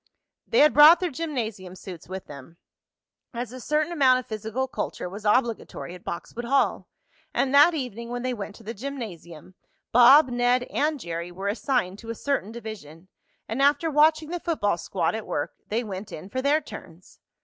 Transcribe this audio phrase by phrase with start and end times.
[0.47, 2.57] They had brought their gymnasium suits with them,
[3.35, 6.87] as a certain amount of physical culture was obligatory at Boxwood Hall;
[7.35, 9.53] and that evening, when they went to the gymnasium,
[9.91, 13.09] Bob, Ned and Jerry were assigned to a certain division,
[13.47, 17.19] and after watching the football squad at work, they went in for their turns.